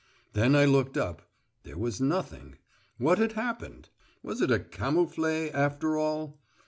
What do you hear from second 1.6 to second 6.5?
There was nothing. What had happened? Was it a camouflet after all?